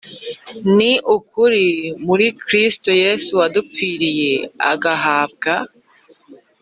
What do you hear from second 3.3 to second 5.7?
wadupfiriye agahambwa